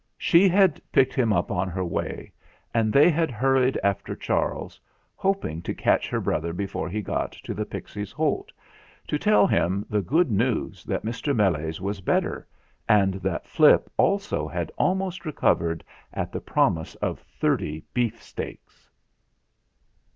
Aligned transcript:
She 0.17 0.49
had 0.49 0.81
picked 0.91 1.13
him 1.13 1.31
up 1.31 1.51
on 1.51 1.69
her 1.69 1.85
way, 1.85 2.33
and 2.73 2.91
they 2.91 3.11
had 3.11 3.29
hurried 3.29 3.79
after 3.83 4.15
Charles, 4.15 4.81
hoping 5.15 5.61
to 5.61 5.75
catch 5.75 6.09
her 6.09 6.19
brother 6.19 6.53
before 6.53 6.89
he 6.89 7.03
got 7.03 7.33
to 7.33 7.53
the 7.53 7.67
Pixies' 7.67 8.11
Holt, 8.11 8.51
to 9.07 9.19
tell 9.19 9.45
him 9.45 9.85
the 9.91 10.01
good 10.01 10.31
news, 10.31 10.83
that 10.85 11.05
Mr. 11.05 11.35
Meles 11.35 11.79
was 11.79 12.01
better 12.01 12.47
and 12.89 13.13
that 13.21 13.45
Flip 13.47 13.91
also 13.95 14.47
had 14.47 14.71
almost 14.75 15.23
re 15.23 15.33
covered 15.33 15.83
at 16.11 16.31
the 16.31 16.41
promise 16.41 16.95
of 16.95 17.19
thirty 17.19 17.83
beefsteaks. 17.93 18.89